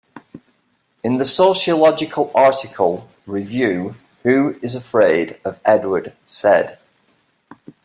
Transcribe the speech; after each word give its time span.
In 1.03 1.17
the 1.17 1.25
sociological 1.25 2.31
article, 2.33 3.07
Review: 3.27 3.93
Who 4.23 4.57
is 4.63 4.73
Afraid 4.73 5.39
of 5.45 5.59
Edward 5.63 6.13
Said? 6.25 6.79